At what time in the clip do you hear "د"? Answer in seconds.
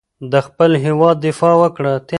0.31-0.33